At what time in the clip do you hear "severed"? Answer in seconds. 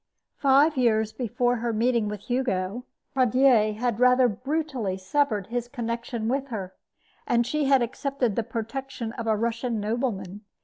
4.97-5.45